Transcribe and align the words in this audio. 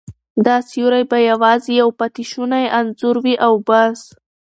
دا 0.45 0.55
سیوری 0.69 1.03
به 1.09 1.17
یوازې 1.31 1.71
یو 1.81 1.89
پاتې 1.99 2.23
شونی 2.31 2.65
انځور 2.79 3.15
وي 3.23 3.35
او 3.45 3.53
بس. 3.67 3.99